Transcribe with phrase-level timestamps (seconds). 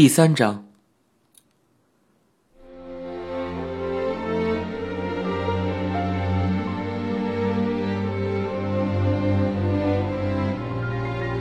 [0.00, 0.64] 第三章。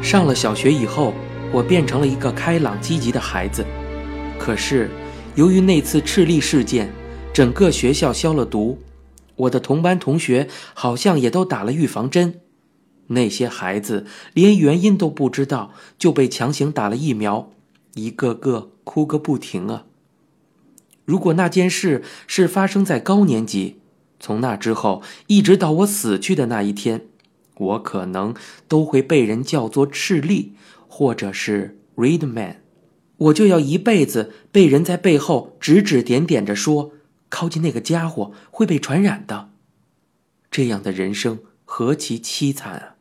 [0.01, 1.13] 上了小学以后，
[1.53, 3.63] 我变成了一个开朗积极的孩子。
[4.39, 4.89] 可是，
[5.35, 6.91] 由于那次赤力事件，
[7.31, 8.79] 整个学校消了毒，
[9.35, 12.41] 我的同班同学好像也都打了预防针。
[13.09, 17.51] 那些孩子连原因都不知道，就被强行打了疫苗，
[17.97, 19.85] 一个个哭个不停啊！
[21.03, 23.79] 如果那件事是发生在高年级，
[24.19, 27.07] 从那之后一直到我死去的那一天，
[27.57, 28.35] 我可能
[28.67, 30.53] 都会被人叫做赤力，
[30.87, 32.61] 或者是 Red Man，
[33.17, 36.91] 我就要一辈子被人在背后指指点点着说，
[37.29, 39.49] 靠近那个家伙会被传染的。
[40.51, 42.95] 这样的人生何其凄惨啊！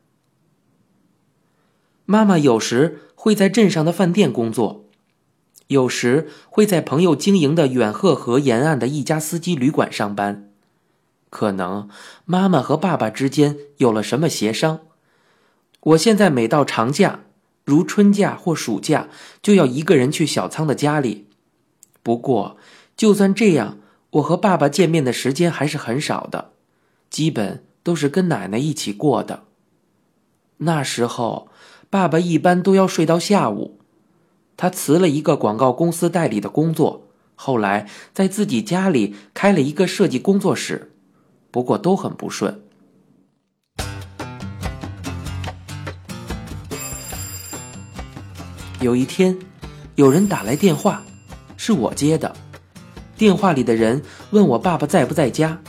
[2.05, 4.86] 妈妈有时会在镇上的饭店工作，
[5.67, 10.49] 有时会在朋友经营的远鹤河沿岸的一家司机旅馆上班。
[11.29, 11.89] 可能
[12.25, 14.79] 妈妈和爸爸之间有了什么协商。
[15.81, 17.21] 我现在每到长假，
[17.65, 19.09] 如春假或暑假，
[19.41, 21.27] 就要一个人去小仓的家里。
[22.01, 22.57] 不过，
[22.95, 23.77] 就算这样，
[24.11, 26.51] 我和爸爸见面的时间还是很少的，
[27.09, 29.43] 基本都是跟奶奶一起过的。
[30.57, 31.49] 那时候。
[31.89, 33.76] 爸爸一般都要睡到下午，
[34.57, 40.91] 他辞了一个广告公司代理的工作，后来在自己家里开了一个设计工作室，
[41.51, 42.59] 不过都很不顺。
[48.81, 49.37] 有一天，
[49.93, 51.03] 有人打来电话，
[51.55, 52.35] 是我接的。
[53.15, 55.59] 电话里的人问我爸爸在不在家，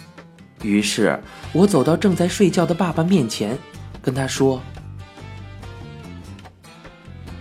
[0.63, 1.23] 于是
[1.53, 3.59] 我走到正在睡觉的爸爸面前，
[4.01, 4.63] 跟他说。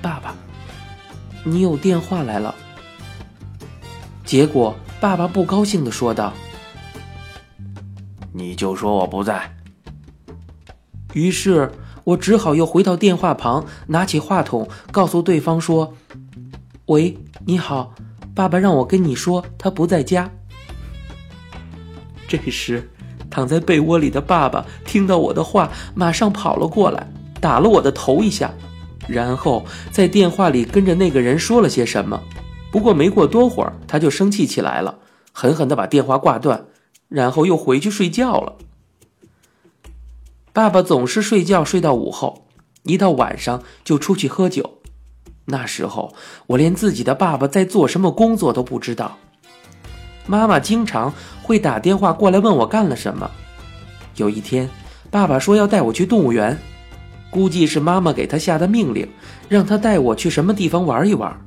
[0.01, 0.35] 爸爸
[1.47, 2.53] 你有电话来了，
[4.25, 6.33] 结果爸爸不高兴的说道
[8.33, 9.55] ：“你就说我不在。”
[11.15, 11.71] 于是
[12.03, 15.93] 我只好又回到电话旁，拿起话筒告诉对方说
[16.87, 17.93] ：“喂，你好，
[18.35, 20.29] 爸爸让我跟你说他不在家。”
[22.27, 22.89] 这时，
[23.29, 27.07] 躺在被窝里的爸爸听到我的话，马上跑了过来，
[27.39, 28.53] 打了我的头一下。
[29.07, 32.21] 然后在电话里跟着那个人说了些什么，
[32.71, 34.99] 不过没过多会儿，他就生气起来了，
[35.31, 36.65] 狠狠地把电话挂断，
[37.07, 38.57] 然后又回去睡觉了。
[40.51, 42.47] 爸爸总是睡觉睡到午后，
[42.83, 44.79] 一到晚上就出去喝酒。
[45.45, 46.13] 那时候
[46.47, 49.17] 我连自己的爸爸在做什么工作都不知道。
[50.25, 53.31] 妈妈经常会打电话过来问我干了什么。
[54.17, 54.69] 有一天，
[55.09, 56.57] 爸爸说要带我去动物园。
[57.29, 59.07] 估计是妈妈给他下的命令，
[59.49, 61.37] 让他带我去什么地方玩一玩。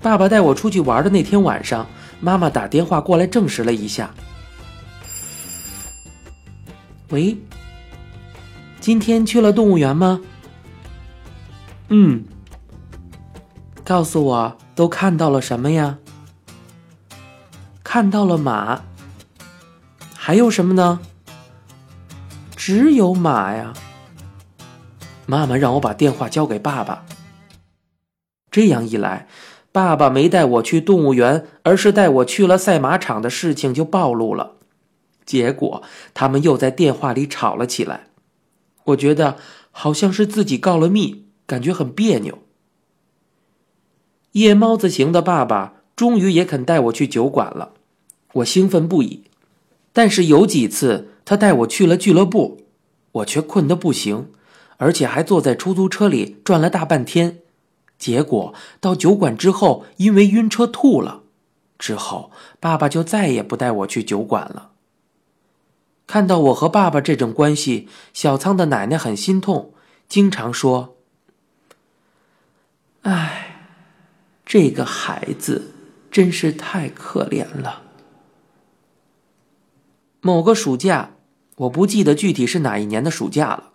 [0.00, 1.86] 爸爸带我出去玩的那天晚上，
[2.20, 4.10] 妈妈打电话过来证实了一下。
[7.10, 7.36] 喂，
[8.80, 10.20] 今天去了动物园吗？
[11.88, 12.24] 嗯。
[13.84, 15.98] 告诉我都看到了什么呀？
[17.82, 18.80] 看到了马。
[20.16, 21.00] 还有什么呢？
[22.56, 23.74] 只有马呀。
[25.26, 27.06] 妈妈让我把电话交给爸爸。
[28.50, 29.26] 这样一来，
[29.72, 34.56] 爸爸没带我去动物园，而是带我去了赛马场的事情就暴露了。
[35.24, 38.08] 结果他们又在电话里吵了起来。
[38.84, 39.38] 我觉得
[39.70, 42.40] 好像是自己告了密，感觉很别扭。
[44.32, 47.72] 夜猫子型的爸爸终于也肯带我去酒馆了，
[48.34, 49.24] 我兴奋不已。
[49.92, 52.62] 但是有几次他带我去了俱乐部，
[53.12, 54.30] 我却困得不行。
[54.76, 57.38] 而且还坐在出租车里转了大半天，
[57.98, 61.22] 结果到酒馆之后，因为晕车吐了。
[61.78, 62.30] 之后，
[62.60, 64.70] 爸爸就再也不带我去酒馆了。
[66.06, 69.74] 看到我和爸爸这种关系，小仓的奶奶很心痛，
[70.08, 70.96] 经常说
[73.02, 73.66] ：“哎，
[74.46, 75.72] 这个孩子
[76.10, 77.82] 真是太可怜了。”
[80.22, 81.16] 某个暑假，
[81.56, 83.72] 我不记得具体是哪一年的暑假了。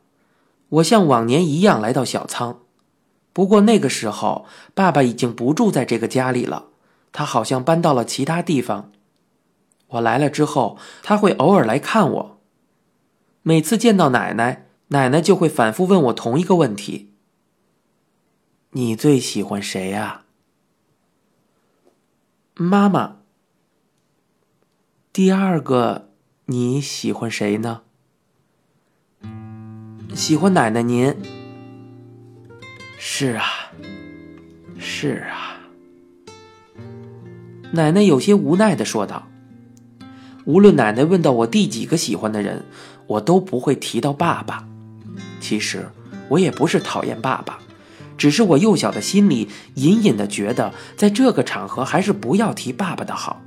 [0.69, 2.59] 我像往年一样来到小仓，
[3.33, 6.67] 不过那个时候爸爸已经不住在这个家里了，
[7.11, 8.91] 他好像搬到了其他地方。
[9.87, 12.39] 我来了之后，他会偶尔来看我。
[13.41, 17.13] 每次见到奶奶，奶奶就会反复问我同一个问题
[18.71, 20.25] ：“你最喜欢谁呀？”
[22.53, 23.17] 妈妈。
[25.11, 26.11] 第二个，
[26.45, 27.81] 你喜欢谁呢？
[30.15, 31.15] 喜欢奶奶您。
[32.97, 33.43] 是啊，
[34.77, 35.57] 是啊。
[37.71, 39.27] 奶奶有些无奈的说道
[40.45, 42.65] ：“无论奶奶问到我第几个喜欢的人，
[43.07, 44.67] 我都不会提到爸爸。
[45.39, 45.87] 其实
[46.27, 47.59] 我也不是讨厌爸爸，
[48.17, 53.41] 只是我幼小的心里隐隐的觉得，在这个场合还是不要提爸爸的好。”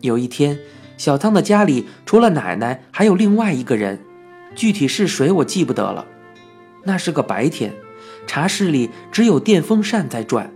[0.00, 0.58] 有一天，
[0.96, 3.98] 小汤的家里除了奶奶，还有另外一个人，
[4.54, 6.06] 具体是谁我记不得了。
[6.82, 7.72] 那是个白天，
[8.26, 10.52] 茶室里只有电风扇在转。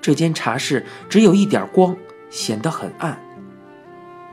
[0.00, 1.96] 这间茶室只有一点光，
[2.30, 3.18] 显得很暗。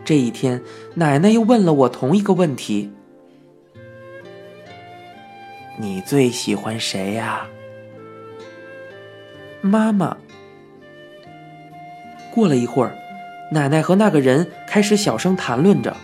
[0.05, 0.61] 这一天，
[0.95, 2.91] 奶奶又问了我同一个问题
[5.77, 7.45] ：“你最喜欢谁呀？”
[9.61, 10.17] 妈妈。
[12.31, 12.95] 过了一会儿，
[13.51, 15.95] 奶奶和那个人开始小声谈论着，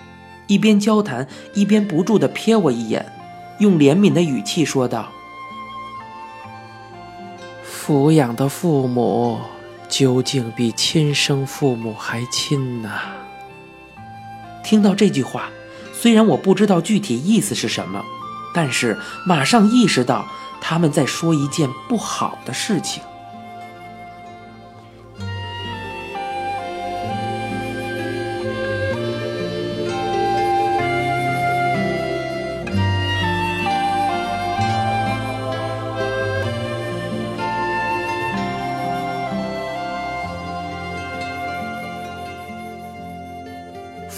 [0.47, 3.06] 一边交谈一边不住的瞥我一眼，
[3.59, 5.12] 用怜悯的语气说道
[7.65, 9.39] ：“抚养的父母。”
[9.88, 12.89] 究竟比亲生父母还亲呢！
[14.63, 15.51] 听到这句话，
[15.94, 18.03] 虽然我不知道具体意思是什么，
[18.53, 18.97] 但是
[19.27, 20.25] 马上意识到
[20.59, 23.03] 他们在说一件不好的事情。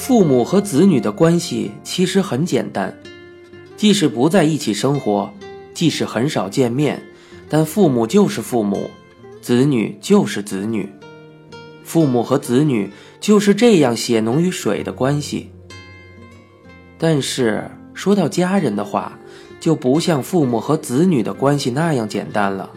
[0.07, 2.98] 父母和子女的关系其实很简单，
[3.75, 5.30] 即使不在一起生活，
[5.74, 7.04] 即使很少见面，
[7.50, 8.89] 但父母就是父母，
[9.42, 10.89] 子女就是子女，
[11.83, 12.89] 父母和子女
[13.19, 15.51] 就是这样血浓于水的关系。
[16.98, 19.19] 但是说到家人的话，
[19.60, 22.69] 就不像父母和子女的关系那样简单了。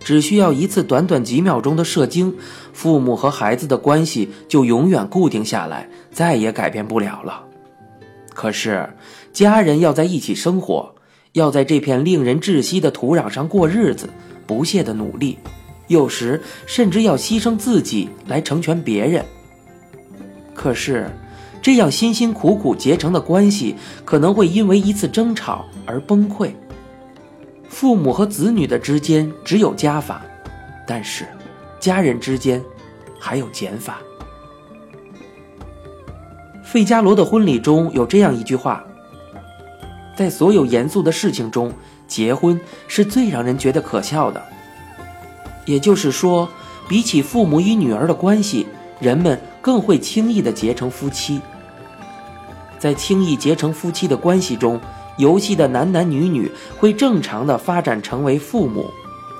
[0.00, 2.34] 只需要一次短短几秒钟的射精，
[2.72, 7.44] 父母和孩子的关系就永远固定下来，再也改变不了了。
[8.32, 8.88] 可是，
[9.32, 10.94] 家人要在一起生活，
[11.32, 14.08] 要在这片令人窒息的土壤上过日子，
[14.46, 15.38] 不懈的努力，
[15.88, 19.24] 有时甚至要牺牲自己来成全别人。
[20.54, 21.10] 可是，
[21.60, 23.74] 这样辛辛苦苦结成的关系，
[24.04, 26.52] 可能会因为一次争吵而崩溃。
[27.68, 30.22] 父母和子女的之间只有加法，
[30.86, 31.26] 但是
[31.78, 32.62] 家人之间
[33.20, 33.98] 还有减法。
[36.64, 38.84] 费加罗的婚礼中有这样一句话：
[40.16, 41.72] 在所有严肃的事情中，
[42.06, 44.42] 结婚是最让人觉得可笑的。
[45.64, 46.48] 也就是说，
[46.88, 48.66] 比起父母与女儿的关系，
[48.98, 51.40] 人们更会轻易的结成夫妻。
[52.78, 54.80] 在轻易结成夫妻的关系中。
[55.18, 58.88] 游戏的男男女女会正常的发展成为父母，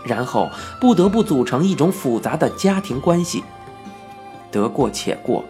[0.05, 3.43] 然后不得不组成一种复杂的家庭关系。
[4.51, 5.45] 得过且过，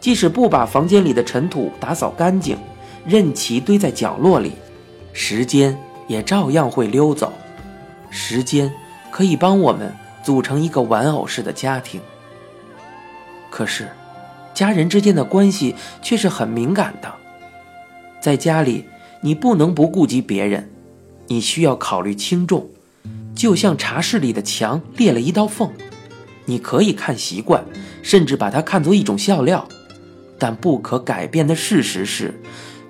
[0.00, 2.56] 即使不把房间里的尘土打扫干净，
[3.04, 4.52] 任其堆在角落里，
[5.12, 5.76] 时间
[6.06, 7.32] 也照样会溜走。
[8.08, 8.72] 时间
[9.10, 9.92] 可以帮我们
[10.22, 12.00] 组成一个玩偶式的家庭。
[13.50, 13.88] 可是，
[14.54, 17.12] 家人之间的关系却是很敏感的，
[18.20, 18.84] 在家里。
[19.22, 20.70] 你不能不顾及别人，
[21.28, 22.68] 你需要考虑轻重。
[23.34, 25.70] 就像茶室里的墙裂了一道缝，
[26.46, 27.64] 你可以看习惯，
[28.02, 29.68] 甚至把它看作一种笑料。
[30.38, 32.34] 但不可改变的事实是，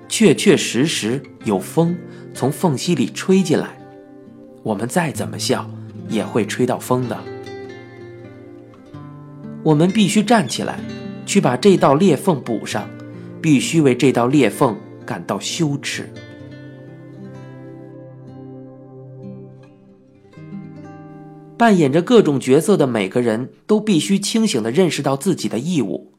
[0.09, 1.97] 确确实实有风
[2.35, 3.79] 从缝隙里吹进来。
[4.63, 5.69] 我们再怎么笑，
[6.09, 7.19] 也会吹到风的。
[9.63, 10.79] 我们必须站起来，
[11.25, 12.89] 去把这道裂缝补上，
[13.41, 14.77] 必须为这道裂缝。
[15.07, 16.13] 感到羞耻。
[21.57, 26.13] 扮演着各种角色的每个人都必须清醒的认识到自己的义务。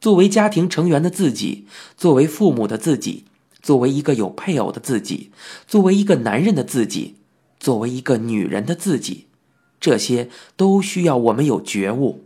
[0.00, 3.26] 作为家庭成员的自己，作为父母的自己，
[3.62, 5.30] 作为一个有配偶的自己，
[5.68, 7.14] 作为一个男人的自己，
[7.60, 9.26] 作为一个女人的自己，
[9.78, 12.24] 这些都需要我们有觉悟。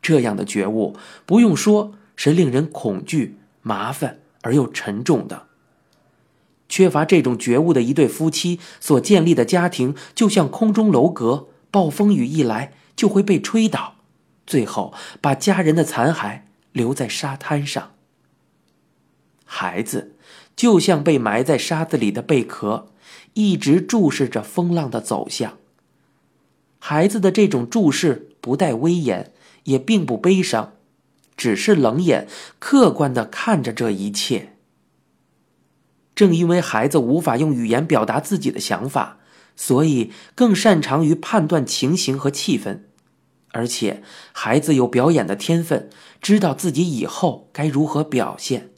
[0.00, 0.96] 这样的觉悟，
[1.26, 4.19] 不用说，是令人恐惧、麻烦。
[4.42, 5.46] 而又沉重的，
[6.68, 13.96] 缺乏这种觉悟的一对夫妻所建立的家庭，就像空中楼阁，暴风雨一来就会被吹倒，
[14.46, 16.42] 最后把家人的残骸
[16.72, 17.92] 留在沙滩上。
[19.44, 20.14] 孩子
[20.54, 22.88] 就像被埋在沙子里的贝壳，
[23.34, 25.58] 一直注视着风浪的走向。
[26.78, 29.32] 孩子的这种注视不带威严，
[29.64, 30.72] 也并不悲伤。
[31.40, 32.28] 只是冷眼、
[32.58, 34.58] 客观的看着这一切。
[36.14, 39.20] 正因为孩子无法用语言表达自己的想法，
[39.56, 42.80] 所以更擅长于判断情形和气氛。
[43.52, 45.88] 而且孩子有表演的天分，
[46.20, 48.72] 知道自己以后该如何表现。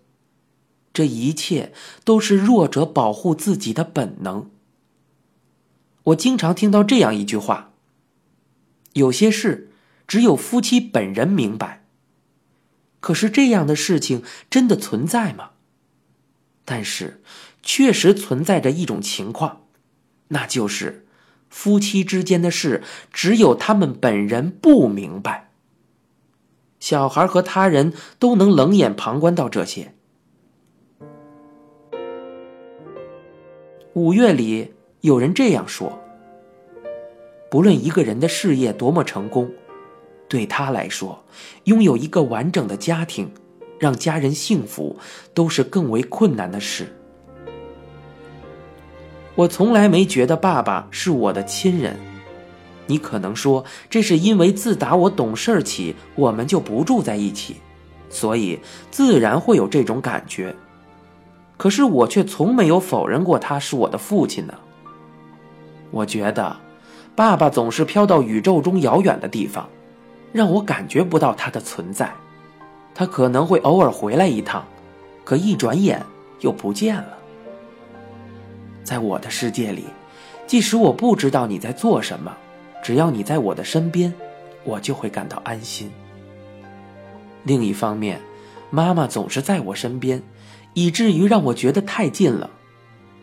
[0.92, 1.72] 这一切
[2.04, 4.48] 都是弱者保护自己的本能。
[6.04, 7.72] 我经常听到这样一句话：
[8.92, 9.72] 有些事
[10.06, 11.81] 只有夫妻本人明白。
[13.02, 15.50] 可是这样的事情真的存在吗？
[16.64, 17.20] 但是，
[17.60, 19.66] 确实存在着一种情况，
[20.28, 21.04] 那就是
[21.50, 25.50] 夫妻之间的事只有他们本人不明白。
[26.78, 29.94] 小孩和他人都能冷眼旁观到这些。
[33.94, 36.00] 五月里，有人这样说：
[37.50, 39.52] 不论一个人的事业多么成功，
[40.32, 41.22] 对他来说，
[41.64, 43.30] 拥有一个完整的家庭，
[43.78, 44.96] 让家人幸福，
[45.34, 46.90] 都是更为困难的事。
[49.34, 51.94] 我从来没觉得爸爸是我的亲人。
[52.86, 57.56] 你可能说，这是因为自打我懂事起，我们就不住在一起，
[58.08, 58.58] 所以
[58.90, 60.56] 自然会有这种感觉。
[61.58, 64.54] 可是我却从没有否认过他是我的父亲呢。
[65.90, 66.56] 我觉得，
[67.14, 69.68] 爸爸总是飘到宇宙中遥远的地方，
[70.32, 72.12] 让我感觉不到他的存在。
[72.94, 74.64] 他可能会偶尔回来一趟，
[75.24, 76.04] 可一转眼
[76.40, 77.18] 又不见了。
[78.82, 79.84] 在我的世界里，
[80.46, 82.36] 即使我不知道你在做什么，
[82.82, 84.12] 只要你在我的身边，
[84.64, 85.90] 我就会感到安心。
[87.44, 88.20] 另一方面，
[88.70, 90.22] 妈妈总是在我身边。
[90.74, 92.48] 以至于让我觉得太近了，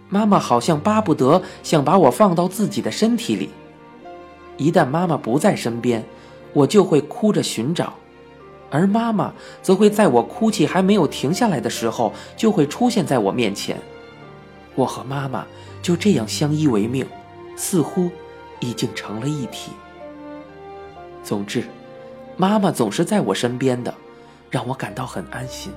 [0.07, 3.49] 妈妈好像巴不得想把我放到自己的身体里。
[4.57, 6.05] 一旦妈妈不在身边，
[6.53, 7.93] 我就会哭着寻找，
[8.69, 13.77] 而妈妈则会在我哭泣还没有停下来的时候，就会出现在我面前。
[14.75, 15.45] 我和妈妈
[15.81, 17.05] 就这样相依为命，
[17.55, 18.09] 似乎
[18.59, 19.71] 已经成了一体。
[21.23, 21.63] 总之，
[22.37, 23.93] 妈妈总是在我身边的，
[24.49, 25.71] 让我感到很安心。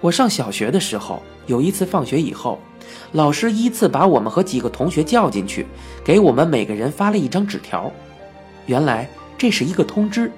[0.00, 2.58] 我上小学的时候，有一次放学以后，
[3.12, 5.66] 老师依次把我们和几个同学叫进去，
[6.04, 7.90] 给我们每个人发了一张纸条。
[8.66, 10.30] 原来这是一个通知，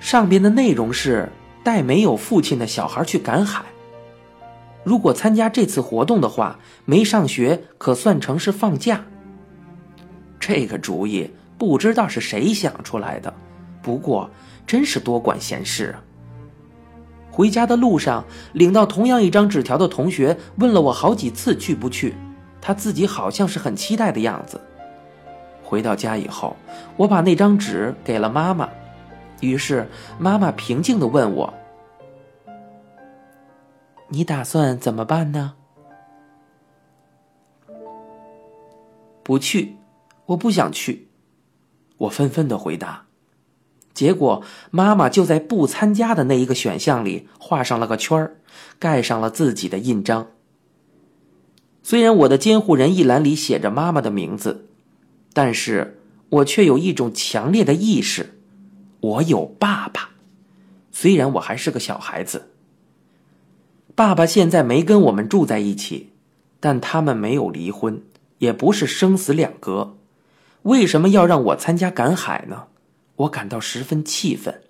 [0.00, 1.28] 上边的内容是
[1.62, 3.64] 带没有父亲的小孩去赶海。
[4.82, 9.04] 如果参加这次活动的话，没上学可算成是放假。
[10.38, 13.32] 这个主意不知道是谁想出来的，
[13.82, 14.30] 不过
[14.66, 16.02] 真是多管闲事啊。
[17.30, 18.24] 回家的路上，
[18.54, 22.14] 领到同样一张纸条的同学问了我好几次去不去，
[22.60, 24.58] 他自己好像是很期待的样子。
[25.70, 26.56] 回到家以后，
[26.96, 28.68] 我把那张纸给了妈妈，
[29.40, 29.86] 于是
[30.18, 31.54] 妈妈平静的问我
[34.10, 35.54] ：“你打算怎么办呢？”
[39.22, 39.76] 不去，
[40.26, 41.06] 我不想去。
[41.98, 43.04] 我纷纷的回答。
[43.94, 48.38] 结果，妈妈就在不参加的那一个选项里画上了个圈儿，
[48.80, 50.26] 盖上了自己的印章。
[51.84, 54.69] 虽然我的监护人一栏里写着妈妈的名字，
[55.32, 58.38] 但是我却有一种强烈的意识：
[59.00, 60.10] 我有爸爸。
[60.92, 62.50] 虽然我还是个小孩子，
[63.94, 66.10] 爸爸现在没跟我们住在一起，
[66.58, 68.02] 但他们没有离婚，
[68.38, 69.96] 也不是生死两隔。
[70.62, 72.64] 为什么要让我参加赶海呢？
[73.16, 74.62] 我感到十分气愤。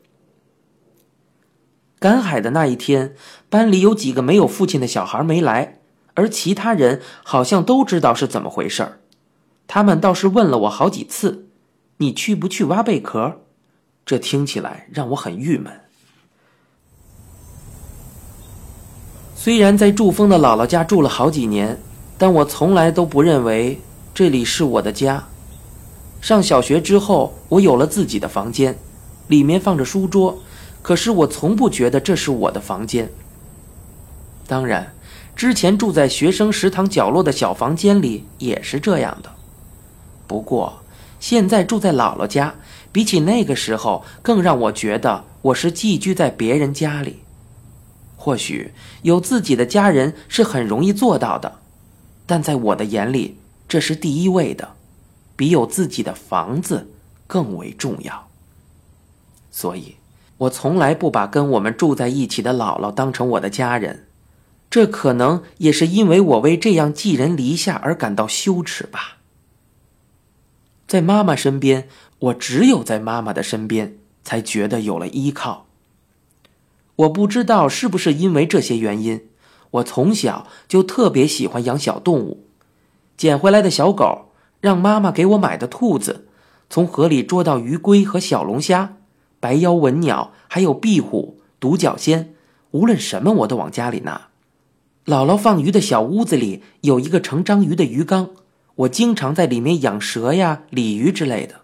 [1.98, 3.14] 赶海的那一天，
[3.48, 5.80] 班里有几个没有父亲的小孩没来，
[6.14, 8.99] 而其他人好像都知道是怎么回事儿。
[9.72, 11.46] 他们倒是问了我好几次
[11.98, 13.42] ：“你去不去挖贝壳？”
[14.04, 15.72] 这听起来让我很郁闷。
[19.36, 21.78] 虽然在祝峰的姥姥家住了好几年，
[22.18, 23.80] 但我从来都不认为
[24.12, 25.28] 这里是我的家。
[26.20, 28.76] 上小学之后，我有了自己的房间，
[29.28, 30.36] 里面放着书桌，
[30.82, 33.08] 可是我从不觉得这是我的房间。
[34.48, 34.92] 当然，
[35.36, 39.30] 之前住在学生食堂角落的小房间里也是这样的。
[40.30, 40.84] 不过，
[41.18, 42.54] 现在住在姥姥家，
[42.92, 47.24] 比起那个时候，更让我觉得我是寄居在别人家里。
[48.14, 48.72] 或许
[49.02, 51.58] 有自己的家人是很容易做到的，
[52.26, 54.76] 但在我的眼里，这是第一位的。
[55.34, 56.88] 比有自己的房子
[57.26, 58.28] 更为重要，
[59.50, 59.96] 所以，
[60.38, 64.06] 我从来不把跟我们住在一起的姥姥当成我的家人。
[64.70, 69.16] 这可能也是因为我为这样寄人篱下而感到羞耻吧。
[70.90, 71.86] 在妈妈身边，
[72.18, 75.66] 我只有在妈妈的身边才觉得有了依靠。
[76.96, 79.28] 我不知道是不是因为这些原因，
[79.70, 82.42] 我从小就特别喜欢养小动物，
[83.16, 84.32] 捡回来的小狗。
[84.60, 86.26] 让妈妈给我买的兔子，
[86.68, 88.96] 从河里捉到鱼龟和小龙虾、
[89.38, 92.34] 白腰文鸟，还有壁虎、独角仙，
[92.72, 94.30] 无论什么我都往家里拿。
[95.06, 98.30] 姥姥放鱼的小屋子里有一个盛章鱼的鱼缸，
[98.80, 101.62] 我经常在里面养蛇呀、鲤鱼之类的。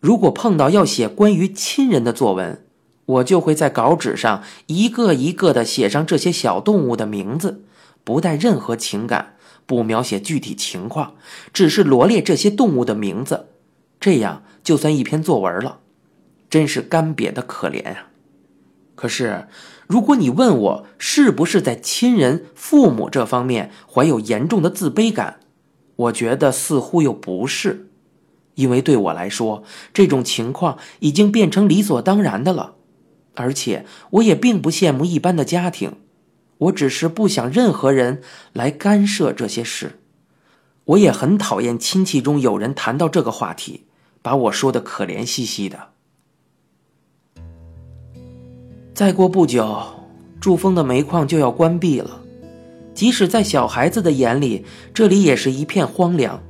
[0.00, 2.64] 如果碰到要写关于亲人的作文，
[3.06, 7.62] 我就会在稿纸上一个一个的写上这些小动物的名字，
[8.02, 9.36] 不带任何情感，
[9.66, 11.14] 不描写具体情况，
[11.52, 13.48] 只是罗列这些动物的名字，
[14.00, 15.78] 这样就算一篇作文了。
[16.50, 18.06] 真是干瘪的可怜呀！
[18.94, 19.46] 可是。
[19.86, 25.40] 如果你问我是不是在亲人、父母这方面怀有严重的自卑感，
[25.96, 27.88] 我觉得似乎又不是，
[28.54, 32.74] 因为对我来说，这种情况已经变成理所当然的了。
[33.34, 35.94] 而且，我也并不羡慕一般的家庭，
[36.58, 38.22] 我只是不想任何人
[38.52, 40.00] 来干涉这些事。
[40.84, 43.84] 我也很讨厌亲戚中有人谈到这个话题，
[44.20, 45.90] 把我说的可怜兮兮的。
[48.94, 49.84] 再过不久，
[50.40, 52.23] 祝峰的煤矿就要关闭了。
[52.94, 56.40] 即使在小孩子的眼里，这里也是一片荒凉。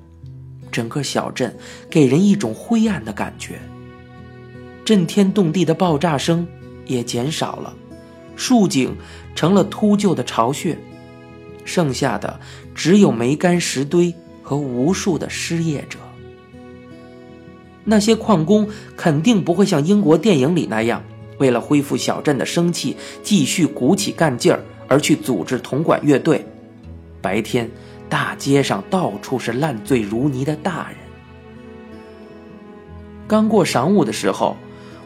[0.71, 1.57] 整个小镇
[1.89, 3.61] 给人一种灰暗的感觉。
[4.85, 6.47] 震天动地的爆炸声
[6.85, 7.75] 也减少了，
[8.37, 8.95] 树井
[9.35, 10.77] 成了秃鹫的巢穴，
[11.65, 12.39] 剩下的
[12.75, 15.99] 只有煤干石堆和无数的失业者。
[17.85, 21.03] 那些矿工肯定不会像英国电影里那样。
[21.39, 26.45] 为了恢复小镇的生气，继续鼓起干劲儿，而去组织铜管乐队。
[27.21, 27.71] 白天，
[28.09, 30.99] 大街上到处是烂醉如泥的大人。
[33.27, 34.57] 刚过晌午的时候，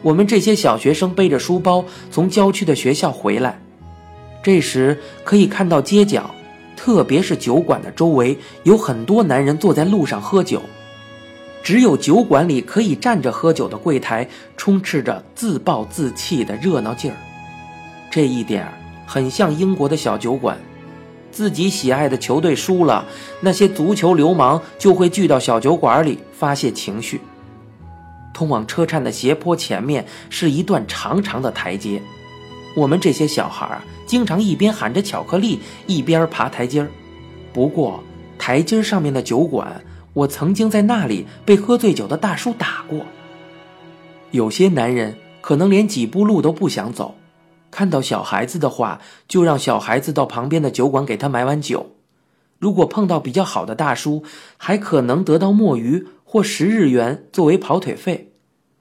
[0.01, 3.61] 我们这些小学生背着书包从郊区的学校回来。
[4.43, 6.29] 这时可以看到街角，
[6.75, 10.61] 特别是酒馆的周围，有很多男人坐在路上喝酒。
[11.61, 17.17] 只有酒馆里可以站着喝酒的柜台，充斥着自暴自弃的热闹劲儿。
[18.09, 18.65] 这一点
[19.11, 20.55] 很像英国的小酒馆，
[21.31, 23.03] 自己喜爱的球队输了，
[23.41, 27.19] 那些足球流氓就会聚到小酒馆里发泄情绪。
[28.31, 31.99] 通往车站的斜坡前面是一段长长的台阶，
[32.75, 36.85] 我们这些小孩啊，经常一边喊着巧克力，一边爬台阶。
[37.51, 38.03] 不过，
[38.37, 39.81] 台阶上面的酒馆。
[40.13, 42.99] 我曾经在那里被喝醉酒的大叔打过。
[44.31, 47.15] 有些男人可能连几步路都不想走，
[47.71, 51.95] 看到小孩子的话，就让小孩子到旁边的酒馆给他买碗酒。
[52.57, 54.23] 如果碰到比较好的大叔，
[54.57, 58.33] 还可能得到墨鱼或十日元作为跑腿费。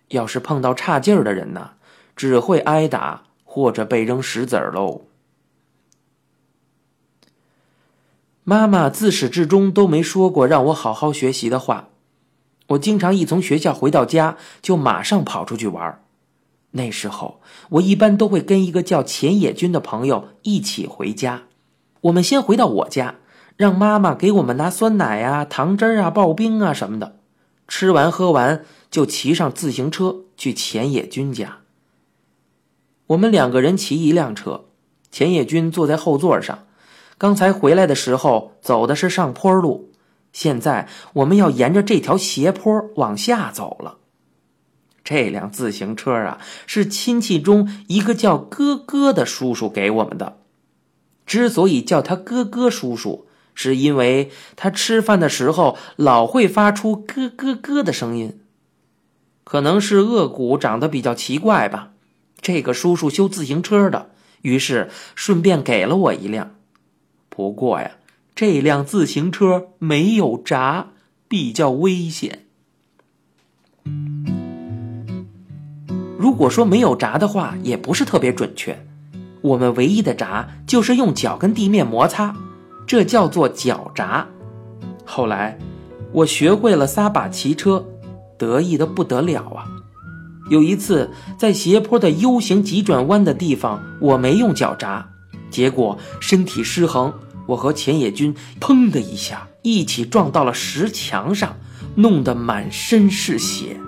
[0.09, 1.73] 要是碰到差劲儿的人呢，
[2.17, 5.03] 只会挨打或者被扔石子儿喽。
[8.43, 11.91] 妈妈自始至终都没说过让我好好学习的话。
[12.69, 16.03] 我经常一从学校回到家，就马上跑出去玩儿。
[16.73, 21.45] 那时候，我一般都会跟一个叫钱野君的朋友一起回家。
[22.03, 23.17] 我们先回到我家，
[23.57, 27.17] 让妈妈给我们拿酸奶啊、糖汁啊、刨冰啊什么的。
[27.67, 31.59] 吃完喝完，就骑上自行车去钱野君家。
[33.09, 34.67] 我们两个人骑一辆车，
[35.11, 36.67] 钱野君坐在后座上。
[37.17, 39.91] 刚才回来的时候走的是上坡路，
[40.33, 43.97] 现在我们要沿着这条斜坡往下走了。
[45.09, 50.37] 这辆自行车啊，是亲戚中一个叫哥哥的叔叔给我们的。
[51.25, 58.39] 之所以叫他哥哥叔叔，是因为他吃饭的时候老会发出咯咯咯的声音，
[59.45, 61.93] 可能是颚骨长得比较奇怪吧。
[62.43, 64.11] 这个叔叔修自行车的，
[64.43, 66.55] 于是顺便给了我一辆。
[67.31, 67.93] 不过呀，
[68.35, 70.89] 这辆自行车没有闸，
[71.27, 72.45] 比较危险。
[76.29, 78.79] 如果说没有闸的话，也不是特别准确。
[79.41, 82.37] 我们唯一的闸就是用脚跟地面摩擦，
[82.87, 84.27] 这叫做脚闸。
[85.07, 85.59] 后来
[86.13, 87.83] 我学会了撒把骑车，
[88.37, 89.65] 得意的不得了啊！
[90.51, 95.09] 有一次在斜坡的 U 型急转弯的地方，我没用脚闸，
[95.51, 97.11] 结果身体失衡。
[97.47, 101.57] 我和钱野君砰的一下一起撞到了石墙上，
[101.95, 103.81] 弄得满身是血。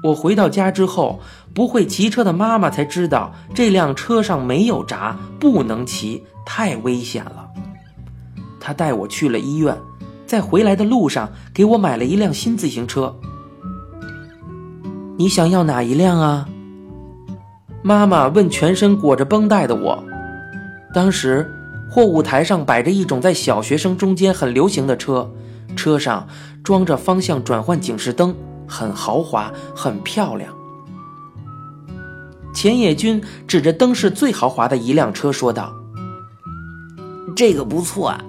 [0.00, 1.20] 我回到家之后，
[1.58, 7.48] 不会骑车的妈妈才知道这辆车上没有闸，不能骑，太危险了。
[8.60, 9.76] 她带我去了医院，
[10.24, 13.12] 在回来的路上给我买了一辆新自行车。
[15.16, 16.48] 你想要哪一辆啊？
[17.82, 20.00] 妈妈问全身裹着绷带的我，
[20.94, 21.52] 当时。
[21.90, 25.28] 货物台上摆着一种在小学生中间很流行的车，
[25.74, 26.28] 车上
[26.62, 28.32] 装着方向转换警示灯，
[28.68, 30.57] 很豪华，很漂亮。
[32.60, 35.72] 钱野君指着灯饰最豪华的一辆车说道
[37.36, 38.24] ：“这个不错啊。”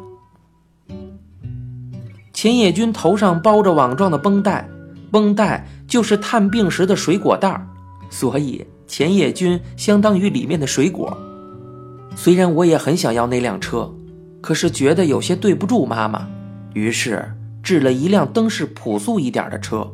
[2.32, 4.70] 钱野君头上包着网状的绷带，
[5.10, 7.68] 绷带就是探病时的水果袋儿
[8.12, 11.18] 所以钱野君相当于里面的水果。
[12.16, 13.92] 虽然我也很想要那辆车，
[14.42, 16.28] 可是觉得有些对不住妈妈，
[16.76, 19.92] 于是指了一辆灯饰朴素一点的车。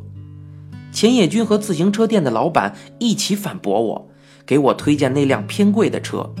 [0.92, 4.10] 钱野君和自行车店的老板一起反驳我。
[4.46, 6.32] 给我推荐那辆偏贵的车。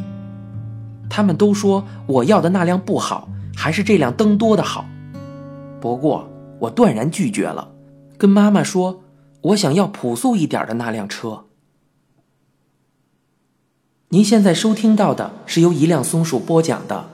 [1.10, 4.86] 他们都说我要的那辆不好，还是这辆灯多的好。
[5.80, 7.72] 不过我断然拒绝了，
[8.16, 9.02] 跟妈妈说
[9.42, 11.44] 我想要朴素一点的那辆车。
[14.10, 17.08] 您现在收听到的是由一辆松鼠播讲的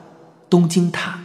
[0.50, 1.18] 《东京塔》。